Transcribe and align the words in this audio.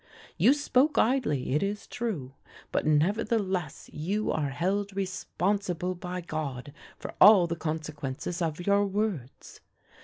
You 0.35 0.55
spoke 0.55 0.97
idly, 0.97 1.53
it 1.53 1.61
is 1.61 1.85
true, 1.85 2.33
but 2.71 2.87
nevertheless 2.87 3.87
you 3.93 4.31
are 4.31 4.49
held 4.49 4.95
responsible 4.95 5.93
by 5.93 6.21
God 6.21 6.73
for 6.97 7.13
all 7.21 7.45
the 7.45 7.55
consequences 7.55 8.41
of 8.41 8.65
your 8.65 8.87
words. 8.87 9.61